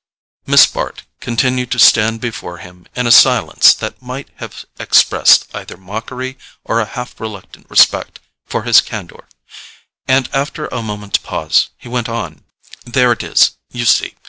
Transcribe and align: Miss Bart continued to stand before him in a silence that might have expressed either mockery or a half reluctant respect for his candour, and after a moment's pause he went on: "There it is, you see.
Miss 0.47 0.65
Bart 0.65 1.03
continued 1.19 1.69
to 1.69 1.77
stand 1.77 2.21
before 2.21 2.57
him 2.57 2.87
in 2.95 3.05
a 3.05 3.11
silence 3.11 3.71
that 3.75 4.01
might 4.01 4.29
have 4.37 4.65
expressed 4.79 5.47
either 5.53 5.77
mockery 5.77 6.39
or 6.63 6.79
a 6.79 6.85
half 6.87 7.19
reluctant 7.19 7.69
respect 7.69 8.19
for 8.47 8.63
his 8.63 8.81
candour, 8.81 9.27
and 10.07 10.27
after 10.33 10.65
a 10.69 10.81
moment's 10.81 11.19
pause 11.19 11.69
he 11.77 11.87
went 11.87 12.09
on: 12.09 12.43
"There 12.83 13.11
it 13.11 13.21
is, 13.21 13.51
you 13.71 13.85
see. 13.85 14.15